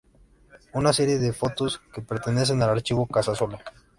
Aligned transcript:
Una 0.73 0.93
serie 0.93 1.19
de 1.19 1.31
fotos 1.31 1.79
que 1.93 2.01
pertenecen 2.01 2.59
al 2.63 2.71
Archivo 2.71 3.05
Casasola. 3.05 3.59